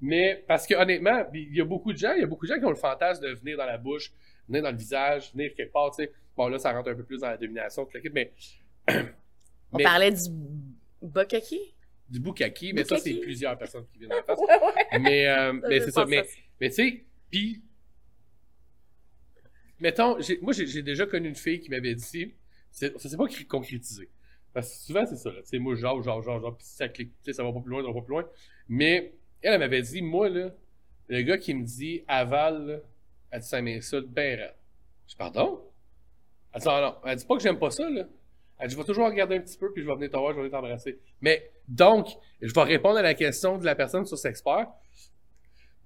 [0.00, 2.52] Mais parce que honnêtement, il y a beaucoup de gens, il y a beaucoup de
[2.54, 4.12] gens qui ont le fantasme de venir dans la bouche,
[4.46, 6.12] venir dans le visage, venir quelque part, tu sais.
[6.36, 8.32] Bon, là, ça rentre un peu plus dans la domination, tout le kit, mais
[9.72, 10.20] On mais- parlait du
[11.02, 11.74] bokaki.
[12.08, 14.38] du bukaki, mais ça, c'est plusieurs personnes qui viennent en face.
[14.38, 14.98] Ouais.
[15.00, 16.06] Mais, euh, mais c'est ça.
[16.06, 16.24] Mais,
[16.60, 17.64] mais tu sais, puis,
[19.80, 22.34] mettons, moi, j'ai déjà connu une fille qui m'avait dit,
[22.70, 24.08] ça s'est pas concrétisé.
[24.54, 25.30] Parce que souvent, c'est ça.
[25.30, 27.60] Tu sais, moi, genre, genre, genre, genre, puis ça clique, tu sais, ça va pas
[27.60, 28.24] plus loin, ça va pas plus loin.
[28.68, 30.54] Mais, elle, elle m'avait dit, moi, là,
[31.08, 32.78] le gars qui me dit aval, là,
[33.32, 34.54] elle dit, ça m'insulte ben raide.
[35.06, 35.60] Je dis, pardon?
[36.52, 37.10] Elle dit, ah non.
[37.10, 38.06] Elle dit pas que j'aime pas ça, là.
[38.58, 40.30] Elle dit, je vais toujours regarder un petit peu, puis je vais venir te voir,
[40.30, 41.00] je vais venir t'embrasser.
[41.20, 42.06] Mais, donc,
[42.40, 44.68] je vais répondre à la question de la personne sur Sexpert.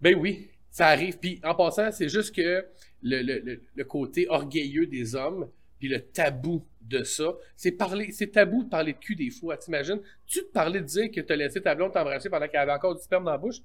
[0.03, 1.19] Ben oui, ça arrive.
[1.19, 2.67] Puis en passant, c'est juste que
[3.03, 8.11] le, le, le, le côté orgueilleux des hommes, puis le tabou de ça, c'est parler,
[8.13, 9.57] c'est tabou de parler de cul des fois.
[9.57, 10.01] T'imagines?
[10.27, 12.95] Tu te parlais de dire que t'as laissé ta blonde t'embrasser pendant qu'elle avait encore
[12.97, 13.57] du sperme dans la bouche?
[13.59, 13.63] Tu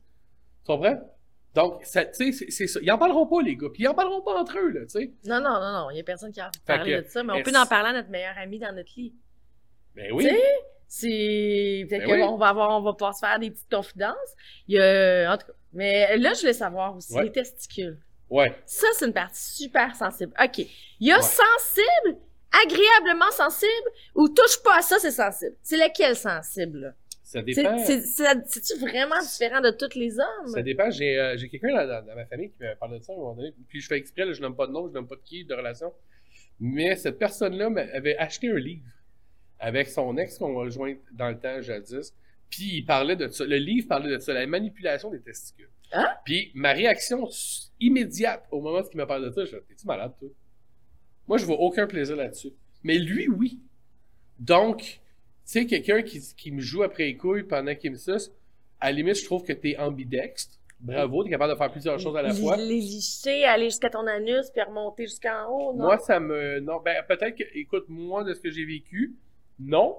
[0.65, 0.99] comprends?
[1.56, 2.80] Donc, tu sais, c'est- ça.
[2.82, 3.67] Ils en parleront pas, les gars.
[3.71, 5.12] Puis ils en parleront pas entre eux, là, tu sais.
[5.26, 5.89] Non, non, non, non.
[5.91, 7.93] Il y a personne qui a parlé de ça, mais on peut en parler à
[7.93, 9.13] notre meilleur ami dans notre lit.
[9.95, 10.23] Ben oui.
[10.26, 10.41] Tu sais,
[10.88, 11.86] C'est.
[11.89, 12.19] Peut-être Ben oui.
[12.21, 14.15] qu'on va avoir, on va pouvoir se faire des petites confidences.
[14.67, 15.32] Il y a.
[15.34, 15.54] En tout cas.
[15.73, 17.23] Mais là, je voulais savoir aussi Ouais.
[17.23, 17.97] les testicules.
[18.34, 18.52] Ouais.
[18.65, 20.34] Ça, c'est une partie super sensible.
[20.43, 20.58] OK.
[20.60, 21.22] Il y a Ouais.
[21.22, 22.17] sensible,
[22.65, 25.56] agréablement sensible, ou touche pas à ça, c'est sensible.
[25.62, 26.93] C'est lequel sensible, là?
[27.24, 27.78] Ça dépend.
[27.80, 30.48] c'est- c'est- C'est-tu vraiment différent de tous les hommes?
[30.48, 30.89] Ça dépend.
[30.91, 33.19] J'ai euh, quelqu'un dans, dans- dans ma famille qui m'a parlé de ça à un
[33.19, 33.54] moment donné.
[33.69, 35.43] Puis je fais exprès, là, je nomme pas de nom, je nomme pas de qui,
[35.46, 35.91] de relation.
[36.60, 38.86] Mais cette personne-là avait acheté un livre
[39.60, 42.13] avec son ex qu'on rejoint dans le temps jadis.
[42.50, 43.46] Puis il parlait de ça.
[43.46, 45.69] Le livre parlait de ça, la manipulation des testicules.
[45.93, 46.08] Hein?
[46.25, 47.29] Puis ma réaction
[47.79, 50.29] immédiate au moment où il m'a parlé de ça, je T'es-tu malade, toi?
[51.27, 52.51] Moi, je vois aucun plaisir là-dessus.
[52.84, 53.60] Mais lui, oui.
[54.39, 54.99] Donc, tu
[55.45, 58.32] sais, quelqu'un qui, qui me joue après les couilles pendant qu'il me suce,
[58.79, 60.60] à la limite, je trouve que t'es ambidextre.
[60.79, 62.58] Bravo, t'es capable de faire plusieurs choses à la fois.
[62.58, 65.86] Les licher, aller jusqu'à ton anus, puis remonter jusqu'en haut, non?
[65.86, 66.60] Moi, ça me.
[66.60, 69.15] Non, ben, peut-être que, écoute, moi, de ce que j'ai vécu,
[69.60, 69.95] non.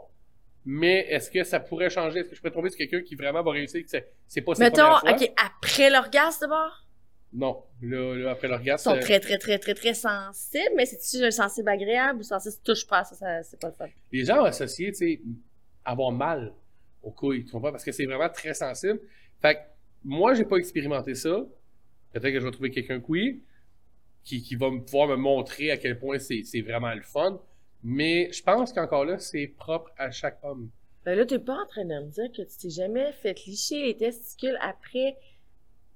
[0.66, 2.20] Mais est-ce que ça pourrait changer?
[2.20, 4.53] Est-ce que je pourrais tomber sur quelqu'un qui vraiment va réussir que c'est- c'est pas
[4.59, 5.12] Mettons, fois?
[5.12, 6.87] OK, après l'orgasme d'abord?
[7.33, 7.64] Non.
[7.83, 8.85] Là, là, après Ils l'orgasme.
[8.90, 12.55] sont euh, très, très, très, très, très sensibles, mais c'est-tu un sensible agréable ou sensible
[12.64, 13.87] touche pas ça, ça c'est pas le fun?
[14.12, 15.20] les gens ont associé, tu sais,
[15.85, 16.53] avoir mal
[17.03, 17.72] aux couilles, tu comprends?
[17.72, 19.00] Parce que c'est vraiment très sensible.
[19.42, 19.61] Fait que
[20.05, 21.44] moi, j'ai pas expérimenté ça.
[22.12, 23.42] Peut-être que je vais trouver quelqu'un qui,
[24.22, 27.38] qui, qui va me pouvoir me montrer à quel point c'est c'est vraiment le fun.
[27.85, 30.70] Mais je pense qu'encore là, c'est propre à chaque homme.
[31.05, 33.83] Ben là, t'es pas en train de me dire que tu t'es jamais fait licher
[33.83, 35.16] les testicules après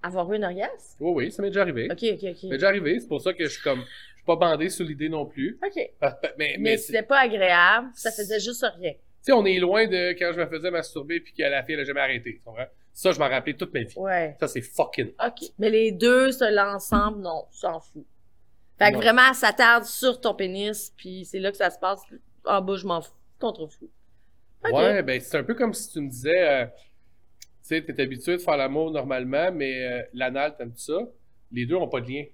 [0.02, 0.96] Avoir eu un orgasme?
[1.00, 1.88] Oui, oui, ça m'est déjà arrivé.
[1.90, 2.50] Ok, ok, Ça m'est ok.
[2.50, 5.08] déjà arrivé, c'est pour ça que je suis comme, je suis pas bandé sur l'idée
[5.08, 5.58] non plus.
[5.64, 5.74] Ok.
[5.76, 5.90] Mais,
[6.38, 8.92] Mais mais, tu c'était pas agréable, ça faisait juste rien.
[9.22, 11.80] sais, on est loin de quand je me faisais masturber puis que la fille elle
[11.80, 12.34] a jamais arrêté.
[12.34, 12.66] Tu comprends?
[12.92, 13.94] Ça, je m'en rappelais toute ma vie.
[13.96, 14.36] Ouais.
[14.38, 15.08] Ça, c'est fucking.
[15.24, 15.48] OK.
[15.58, 18.04] Mais les deux, seuls ensemble, non, tu s'en fous.
[18.78, 22.00] Fait que vraiment, ça tarde sur ton pénis, puis c'est là que ça se passe.
[22.44, 23.12] En bas, je m'en fous.
[23.40, 23.90] Contre fou.
[24.64, 24.72] OK.
[24.72, 28.36] Ouais, ben c'est un peu comme si tu me disais, euh, tu sais, t'es habitué
[28.36, 30.98] de faire l'amour normalement, mais euh, l'anal, t'aimes ça?
[31.52, 32.24] Les deux ont pas de lien.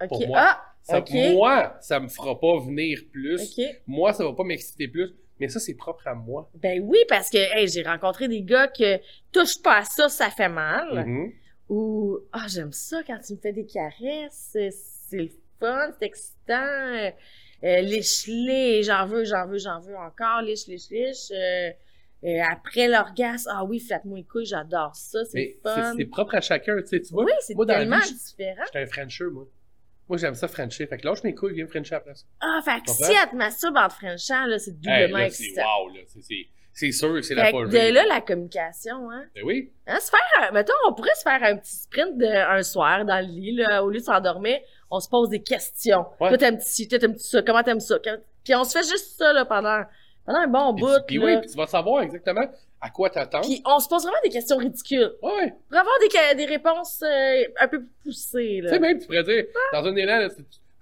[0.00, 0.08] OK.
[0.08, 0.38] pour moi.
[0.40, 0.74] Ah!
[0.82, 1.10] Ça, OK.
[1.32, 3.58] Moi, ça me fera pas venir plus.
[3.86, 5.14] Moi, ça va pas m'exciter plus.
[5.40, 6.50] Mais ça, c'est propre à moi.
[6.54, 8.98] Ben oui, parce que hey, j'ai rencontré des gars que
[9.32, 11.06] touche pas à ça, ça fait mal.
[11.06, 11.32] Mhm.
[11.70, 15.30] Ou ah, j'aime ça quand tu me fais des caresses, c'est c'est le
[15.66, 16.62] fun, c'est excitant.
[16.62, 17.10] Euh,
[17.64, 21.30] euh, liche-les, j'en veux, j'en veux, j'en veux encore, liche, liche, liche.
[21.32, 21.70] Euh,
[22.24, 25.94] euh, après l'orgasme, ah oui, flatte-moi les couilles, j'adore ça, c'est fun.
[25.96, 27.24] c'est- propre à chacun, tu sais, tu vois.
[27.24, 28.62] Oui, c'est tellement vie, je- différent.
[28.66, 29.44] J'étais un Frencher, moi.
[30.08, 30.86] Moi, j'aime ça Frencher.
[30.86, 32.26] Fait que lâche mes couilles, viens Frencher à la place.
[32.40, 34.76] Ah, fait que si elle te masturbe en te frenchant, là, c'est Hey,
[35.08, 35.62] doublement c'est excitant.
[35.82, 36.00] wow, là.
[36.06, 37.70] C'est- sûr c'est la folie.
[37.70, 39.24] de là, la communication, hein.
[39.34, 39.72] Ben oui.
[39.86, 43.20] Hein, se faire mettons, on pourrait se faire un petit sprint de, un soir dans
[43.24, 44.58] le lit, là, au lieu de s'endormir,
[44.94, 46.06] on se pose des questions.
[46.20, 46.28] Ouais.
[46.28, 47.96] Toi, t'aimes ci, toi, t'aimes ça, comment t'aimes ça?
[48.44, 49.82] Puis on se fait juste ça, là, pendant,
[50.24, 52.46] pendant un bon bout, puis oui, puis tu vas savoir exactement
[52.80, 53.46] à quoi t'attendre.
[53.46, 55.12] Puis on se pose vraiment des questions ridicules.
[55.22, 55.54] Ouais, ouais.
[55.68, 59.24] Pour avoir des, des réponses euh, un peu plus poussées, Tu sais, même, tu pourrais
[59.24, 60.28] dire, dans un élan, là,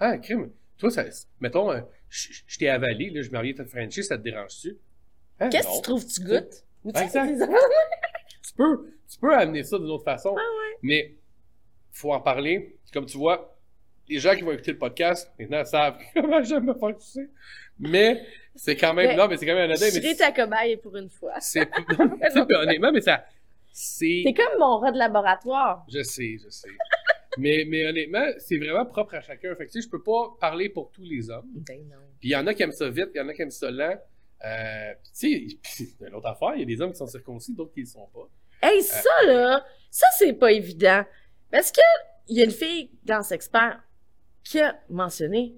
[0.01, 1.05] ah, crime, toi, ça,
[1.41, 4.77] mettons, euh, je t'ai avalé, là, je m'en viens te Frencher, ça te dérange-tu?
[5.41, 6.65] Hein, Qu'est-ce que tu trouves que tu goûtes?
[6.85, 6.93] Ou
[8.43, 10.35] tu peux, tu peux amener ça d'une autre façon.
[10.83, 11.15] Mais,
[11.93, 12.77] faut en parler.
[12.93, 13.52] Comme tu vois,
[14.09, 17.29] les gens qui vont écouter le podcast, maintenant, savent comment j'aime me faire sucer.
[17.79, 18.23] Mais,
[18.55, 20.97] c'est quand même, Mais- non, mais c'est quand même anodin, Je mais ta cobaye pour
[20.97, 21.35] une fois.
[21.41, 21.69] c'est,
[22.55, 23.25] honnêtement, mais ça,
[23.73, 25.85] c'est, comme mon rat de laboratoire.
[25.93, 26.69] Je sais, je sais.
[27.39, 29.55] mais, mais honnêtement, c'est vraiment propre à chacun.
[29.57, 31.49] Fait que, tu sais, je peux pas parler pour tous les hommes.
[31.55, 31.97] Ben non.
[32.21, 33.51] Puis il y en a qui aiment ça vite, il y en a qui aiment
[33.51, 33.97] ça lent.
[34.45, 36.99] Euh, puis tu sais, puis, c'est une autre affaire, il y a des hommes qui
[36.99, 38.29] sont circoncis, d'autres qui ne le sont pas.
[38.69, 41.05] Hey, ça, là, ça, c'est pas évident.
[41.51, 41.81] Parce que,
[42.29, 43.81] il y a une fille dans Sexpert
[44.45, 45.55] qui a mentionné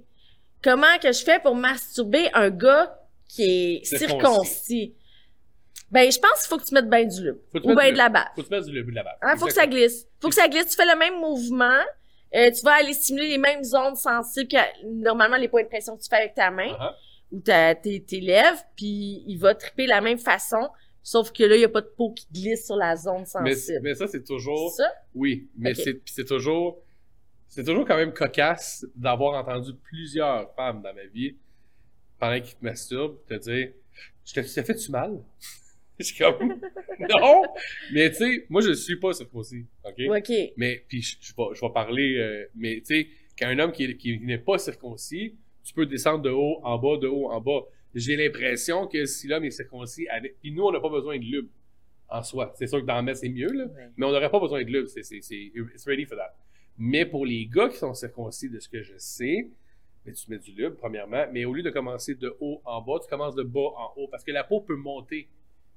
[0.63, 4.09] comment que je fais pour masturber un gars qui est Circoncis.
[4.09, 4.95] circoncis?
[5.91, 7.39] Ben, je pense qu'il faut que tu mettes ben du lube.
[7.53, 8.25] Que Ou du de la bave.
[8.35, 9.15] Faut que tu mettes du bout de la bave.
[9.23, 10.07] Hein, faut que ça glisse.
[10.21, 10.67] Faut que ça glisse.
[10.71, 11.81] Tu fais le même mouvement.
[12.35, 15.97] Euh, tu vas aller stimuler les mêmes zones sensibles que normalement les points de pression
[15.97, 16.95] que tu fais avec ta main Ah,
[17.31, 20.69] ou ta, tes, tes lèvres, puis il va triper la même façon,
[21.01, 23.81] sauf que là, il n'y a pas de peau qui glisse sur la zone sensible.
[23.83, 24.73] mais ça, c'est toujours.
[24.73, 24.91] Ça?
[25.15, 26.83] Oui, mais c'est toujours.
[27.55, 31.37] C'est toujours quand même cocasse d'avoir entendu plusieurs femmes dans ma vie,
[32.19, 33.69] pendant qu'ils te masturbent, te dire
[34.25, 35.23] Je te, fait-tu mal
[36.01, 36.49] Je suis comme
[36.99, 37.43] Non
[37.93, 39.67] Mais tu sais, moi, je suis pas circoncis.
[39.85, 39.95] OK?
[40.09, 40.33] OK.
[40.57, 43.71] Mais puis je, je vais, je vais parler, euh, mais tu sais, quand un homme
[43.71, 47.41] qui, qui n'est pas circoncis, tu peux descendre de haut en bas, de haut en
[47.41, 47.61] bas.
[47.95, 51.25] J'ai l'impression que si l'homme est circoncis, avec, puis nous on n'a pas besoin de
[51.25, 51.47] lube
[52.09, 52.53] en soi.
[52.59, 53.89] C'est sûr que dans le mettre c'est mieux là, Ouais.
[53.97, 54.87] mais on n'aurait pas besoin de lube.
[54.89, 56.35] C'est, c'est, c'est, it's ready for that.
[56.79, 59.49] Mais pour les gars qui sont circoncis, de ce que je sais,
[60.05, 62.99] mais tu mets du lube premièrement, mais au lieu de commencer de haut en bas,
[63.03, 65.29] tu commences de bas en haut parce que la peau peut monter,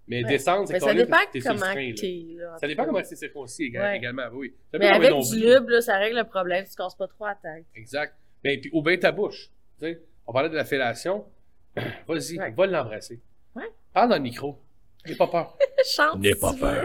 [0.07, 0.29] mais Ouais.
[0.29, 1.93] descendre, c'est Mais quand ça même dépend comment frein,
[2.37, 2.57] là.
[2.57, 3.97] Ça dépend comment c'est circoncis Ouais.
[3.97, 4.53] également, oui.
[4.71, 6.63] Ça Mais avec du lube, là, ça règle le problème.
[6.65, 7.65] Tu te casses pas trop la tête.
[7.75, 8.15] Exact.
[8.43, 9.49] Ben, puis, ou bien ta bouche.
[9.79, 11.25] Tu sais, on parlait de la fellation.
[12.07, 12.51] Vas-y, Ouais.
[12.51, 13.21] va l'embrasser.
[13.93, 14.59] Parle dans le micro.
[15.09, 15.57] N'aie pas peur.
[15.85, 16.23] Chante.
[16.23, 16.81] si tu veux.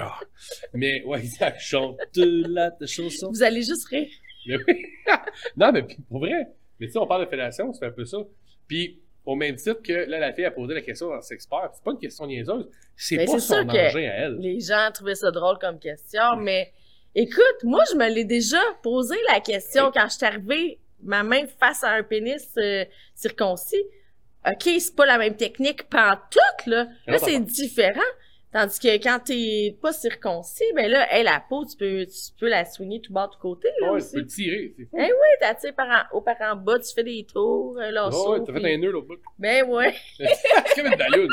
[0.74, 1.61] Mais, ouais, exact.
[1.61, 3.30] Chante la chanson.
[3.30, 4.08] Vous allez juste rire.
[4.46, 4.85] Mais oui.
[5.56, 6.48] non, mais pour vrai.
[6.80, 8.18] Mais tu sais, on parle de fellation, c'est un peu ça.
[8.66, 11.85] Puis, au même titre que là, la fille a posé la question dans Sexpert, c'est
[11.85, 12.68] pas une question niaiseuse.
[12.96, 14.37] C'est Ben, pas son engin à elle.
[14.40, 16.72] Les gens trouvaient ça drôle comme question, mais
[17.14, 19.90] écoute, moi, je me l'ai déjà posé la question Oui.
[19.94, 23.85] quand je suis arrivée, ma main face à un pénis euh, circoncis.
[24.46, 26.87] OK, c'est pas la même technique pantoute, là.
[27.07, 28.00] Là, c'est différent.
[28.52, 32.48] Tandis que quand t'es pas circoncis, ben là, hey, la peau, tu peux, tu peux
[32.48, 34.74] la soigner tout bas, tout côté, là, Ouais, tu peux tirer.
[34.78, 38.11] Eh oui, t'attires par en haut, par en bas, tu fais des tours, euh, là,
[38.11, 39.16] Ouais, ouais, t'as fait un nœud l'autre bout.
[39.38, 39.94] Ben ouais.
[40.18, 41.28] c'est comme une sais.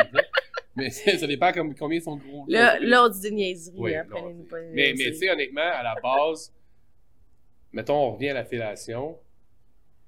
[0.78, 2.46] Mais ça dépend comme, combien sont gros.
[2.48, 5.96] Là, là, des niaiseries, Oui, hein, non, pas Mais, mais tu sais, honnêtement, à la
[6.02, 6.54] base,
[7.74, 9.18] mettons, on revient à la fellation,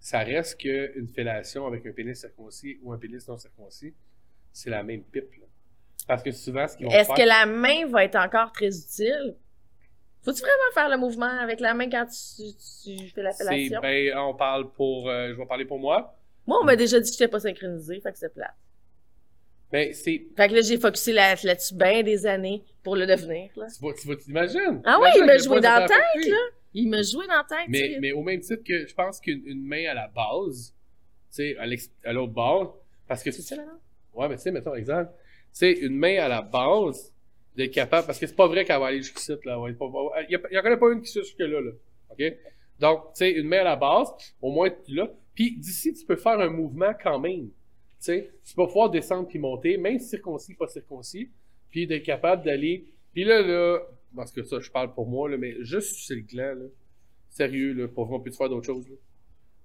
[0.01, 3.93] ça reste qu'une fellation avec un pénis circoncis ou un pénis non circoncis,
[4.51, 5.31] c'est la même pipe.
[5.39, 5.45] là.
[6.07, 7.15] Parce que souvent, ce qu'ils vont Est-ce faire...
[7.15, 9.35] que la main va être encore très utile?
[10.23, 12.43] Faut-tu vraiment faire le mouvement avec la main quand tu,
[12.83, 13.79] tu fais la fellation?
[13.79, 15.07] ben, on parle pour...
[15.07, 16.17] euh, je vais parler pour moi.
[16.47, 18.53] Moi, on m'a déjà dit que j'étais pas synchronisée, fait que c'est plat.
[19.71, 20.23] Ben, c'est...
[20.35, 23.67] Fait que là, j'ai focusé là- là-dessus bien des années pour le devenir, là.
[23.67, 24.81] Tu vas, tu vas t'imagines?
[24.83, 26.33] Ah oui, mais point ça dans la t'a affecté.
[26.73, 27.65] Il me jouait dans la tête.
[27.65, 27.99] tu Mais, sais.
[27.99, 30.73] mais au même titre que je pense qu'une une main à la base,
[31.35, 31.57] tu sais,
[32.03, 33.79] à l'autre bord, parce que C'est ça, là, non?
[34.13, 35.19] Ouais, mais tu sais, mettons exemple, tu
[35.53, 37.13] sais, une main à la base,
[37.55, 39.59] d'être capable, parce que c'est pas vrai qu'elle va aller jusqu'ici, là.
[39.59, 39.85] ouais, pas-
[40.29, 41.71] Il y, en a pas une qui se jusque-là, là.
[42.11, 42.37] OK?
[42.79, 44.07] Donc, tu sais, une main à la base,
[44.41, 45.11] au moins, tu là.
[45.35, 47.47] Puis d'ici, tu peux faire un mouvement quand même.
[47.47, 47.51] Tu
[47.99, 51.29] sais, tu vas pouvoir descendre puis monter, même circoncis, pas circoncis,
[51.69, 52.85] puis d'être capable d'aller.
[53.13, 53.79] Puis là, là,
[54.15, 56.65] parce que ça, je parle pour moi, là, mais juste sur le gland, là.
[57.29, 58.85] Sérieux, là, pour moi, peut faire d'autres choses.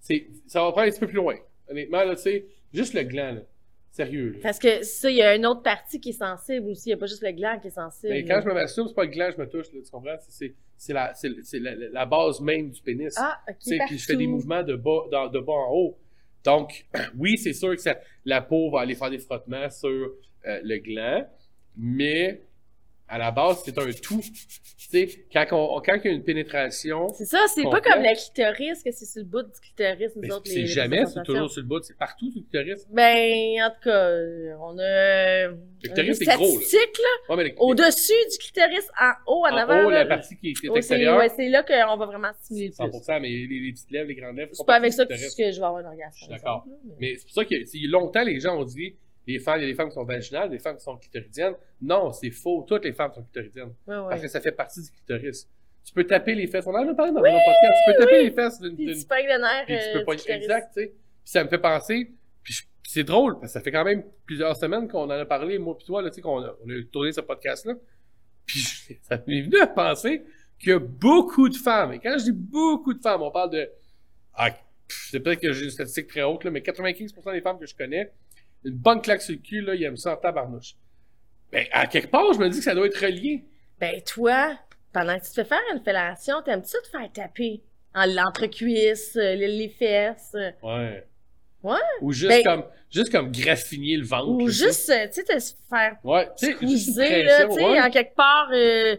[0.01, 1.35] C'est, ça va prendre un petit peu plus loin.
[1.69, 3.41] Honnêtement, là, tu sais, juste le gland, là.
[3.91, 4.39] Sérieux, là.
[4.43, 6.91] Parce que ça, il y a une autre partie qui est sensible aussi.
[6.91, 8.13] Il n'y a pas juste le gland qui est sensible.
[8.13, 9.91] Mais quand je me masturbe, c'est pas le gland que je me touche, là, tu
[9.91, 10.17] comprends?
[10.29, 13.15] C'est- la, c'est, c'est la, la base même du pénis.
[13.17, 13.57] Ah, ok.
[13.89, 15.99] Puis je fais des mouvements de bas, dans- de bas en haut.
[16.45, 16.85] Donc,
[17.19, 20.77] oui, c'est sûr que ça- la peau va aller faire des frottements sur euh, le
[20.79, 21.27] gland,
[21.77, 22.43] mais
[23.09, 24.21] à la base, c'est un tout.
[24.21, 28.03] Tu sais, quand, on, quand il y a une pénétration, C'est ça, c'est pas comme
[28.03, 31.23] la clitoris, que c'est sur le bout du clitoris, nous mais autres, c'est jamais, c'est
[31.25, 32.87] toujours sur le bout, c'est partout sur le clitoris.
[32.91, 34.11] Ben, en tout cas,
[34.61, 35.49] on a.
[35.49, 37.35] Le clitoris, c'est gros, là.
[37.35, 39.87] Ouais, mais Au-dessus du clitoris, en haut, en, en avant.
[39.87, 42.73] haut, là, la partie qui est c'est extérieure, ouais, c'est là qu'on va vraiment stimuler
[42.79, 42.99] le plus.
[42.99, 45.37] 100%, mais les, les petites lèvres, les grandes lèvres, C'est pas avec ça que, je
[45.37, 46.27] vais avoir un orgasme.
[46.29, 46.65] D'accord.
[46.67, 49.65] là, Mais c'est pour ça que longtemps, les gens ont dit les femmes, il y
[49.65, 51.55] a des femmes qui sont vaginales, des femmes qui sont clitoridiennes.
[51.81, 52.65] Non, c'est faux.
[52.67, 53.75] Toutes les femmes sont clitoridiennes.
[53.87, 53.97] Ouais.
[54.09, 55.49] Parce que ça fait partie du clitoris.
[55.85, 56.67] Tu peux taper les fesses.
[56.67, 57.75] On en a parlé dans un podcast.
[57.87, 58.77] Tu peux taper les fesses d'une.
[58.77, 59.67] Puis tu pognes le nerf.
[59.67, 60.35] Puis tu euh, peux du pas.
[60.35, 60.87] Exact, tu sais.
[60.89, 62.13] Puis ça me fait penser.
[62.43, 65.59] Puis c'est drôle, parce que ça fait quand même plusieurs semaines qu'on en a parlé,
[65.59, 67.75] moi puis toi, là, tu sais, qu'on a, on a tourné ce podcast-là.
[68.47, 68.61] Puis
[69.03, 70.23] ça m'est venu à penser
[70.59, 71.93] qu'il y a beaucoup de femmes.
[71.93, 73.69] Et quand je dis beaucoup de femmes, on parle de.
[74.35, 74.51] Ah,
[74.89, 77.75] c'est peut-être que j'ai une statistique très haute, là, mais 95% des femmes que je
[77.75, 78.13] connais,
[78.67, 80.75] une bonne claque sur le cul, là, ils aiment ça en tabarnouche.
[81.53, 83.45] Ben, à quelque part, je me dis que ça doit être relié.
[83.79, 84.59] Ben, toi,
[84.93, 87.63] pendant que tu te fais faire une fellation, t'aimes-tu te faire taper?
[87.95, 91.07] En l'entrecuisse, euh, les, fesses, Ouais.
[91.63, 91.79] Ouais.
[92.01, 94.29] Ou juste Ben- comme, juste comme graffiner le ventre.
[94.29, 95.97] ou juste, euh, tu sais, te faire.
[96.05, 97.81] Ouais, squeezer, là, tu sais, ouais.
[97.81, 98.97] en quelque part, euh,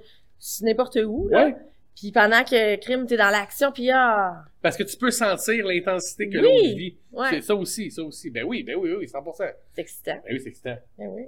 [0.62, 1.45] n'importe où, là.
[1.45, 1.56] Ouais.
[2.00, 6.30] Puis pendant que, crime, t'es dans l'action, puis ah, Parce que tu peux sentir l'intensité
[6.30, 6.44] que Oui.
[6.44, 6.98] l'autre vit.
[7.12, 8.30] ouais, C'est ça aussi, ça aussi.
[8.30, 9.38] Ben oui, ben oui, oui, 100%.
[9.40, 10.22] Ben c'est excitant.
[10.30, 10.78] oui, c'est excitant.
[10.98, 11.24] Ben oui.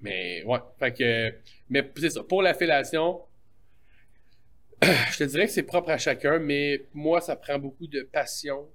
[0.00, 1.34] Mais ouais, fait que
[1.68, 3.20] mais c'est ça pour la fellation.
[4.82, 8.66] Je te dirais que c'est propre à chacun, mais moi ça prend beaucoup de passion.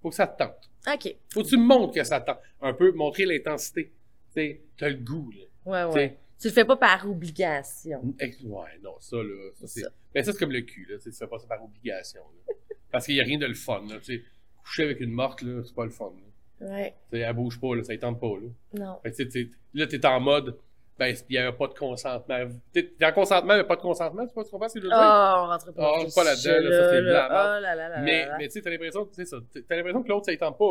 [0.00, 0.70] Faut que ça te tente.
[0.92, 1.16] OK.
[1.32, 2.38] Faut que tu me montres que ça te tente.
[2.60, 3.92] Un peu montrer l'intensité.
[4.34, 5.88] Tu sais, t'as le goût là.
[5.88, 6.18] Ouais, ouais.
[6.38, 8.02] Tu le fais pas par obligation.
[8.44, 9.88] Ouais, non, ça là, ça c'est Ça.
[10.12, 12.54] ben ça c'est comme le cul là, tu fais pas ça par obligation là.
[12.90, 14.24] Parce qu'il y a rien de le fun là, tu sais.
[14.62, 16.12] Coucher avec une morte là, c'est pas le fun.
[16.60, 16.68] Là.
[16.68, 16.94] Ouais.
[17.10, 18.48] Tu sais, elle bouge pas là, ça ne tente pas là.
[18.74, 18.98] Non.
[19.02, 20.58] Fait que, là, t'es en mode,
[20.98, 22.38] ben, il n'y avait pas de consentement.
[22.72, 24.92] T'es en consentement, mais pas de consentement, tu vois, tu comprends ce que je veux
[24.92, 25.04] Oh, dire?
[25.04, 27.28] on rentre pas, Ah, dans pas là-dedans, là, ça, c'est de la sujet-là, là.
[27.28, 28.34] Oh là là là mais, là là.
[28.38, 29.36] mais tu sais, t'as l'impression, tu sais, ça,
[29.68, 30.70] t'as l'impression que l'autre, ça ne tente pas.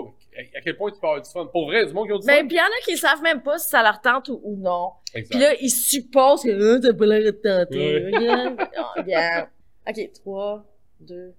[0.57, 1.45] À, quel point tu peux avoir du fun?
[1.47, 2.47] Pour vrai, du monde qui a du Ben, fun.
[2.47, 4.55] puis il y en a qui savent même pas si ça leur tente ou, ou
[4.55, 4.91] non.
[5.13, 5.31] Exact.
[5.31, 8.05] Puis là, ils supposent que euh, t'as pas l'air de te tenter.
[8.05, 8.57] Regarde.
[8.79, 9.49] Oh, regarde.
[9.89, 10.65] OK, 3,
[11.01, 11.33] 2.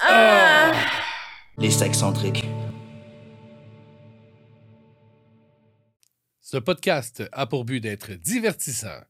[0.00, 0.72] Ah!
[1.58, 2.44] Les sexcentriques.
[6.52, 9.00] Ce podcast a pour but d'être divertissant.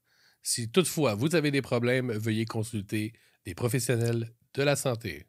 [0.45, 5.27] Si toutefois vous avez des problèmes, veuillez consulter des professionnels de la santé.